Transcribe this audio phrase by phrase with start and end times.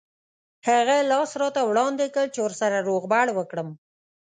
[0.67, 3.69] هغه لاس راته وړاندې کړ چې ورسره روغبړ وکړم.